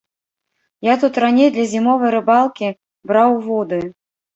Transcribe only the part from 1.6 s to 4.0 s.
зімовай рыбалкі браў вуды.